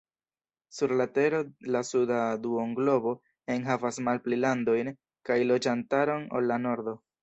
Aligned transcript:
Sur 0.77 0.93
la 1.01 1.05
tero 1.17 1.41
la 1.75 1.81
suda 1.91 2.23
duonglobo 2.47 3.15
enhavas 3.59 4.03
malpli 4.11 4.43
landojn 4.43 4.93
kaj 5.31 5.43
loĝantaron 5.55 6.31
ol 6.41 6.55
la 6.55 6.65
nordo. 6.69 7.03